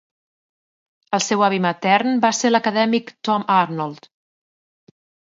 [1.17, 4.09] El seu avi matern va ser l'acadèmic Tom Arnold.